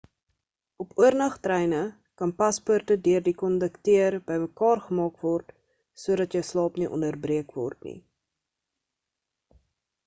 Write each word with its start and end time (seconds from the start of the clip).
op 0.83 0.93
oornag 1.01 1.33
treine 1.47 1.81
kan 2.21 2.33
paspoorte 2.39 2.97
deur 3.09 3.25
die 3.27 3.35
kondukteur 3.43 4.17
bymekaar 4.31 4.83
gemaak 4.87 5.21
word 5.27 5.53
sodat 6.07 6.39
jou 6.41 6.43
slaap 6.51 6.83
nie 6.83 6.91
onderbreek 6.99 7.57
word 7.61 7.89
nie 7.91 7.97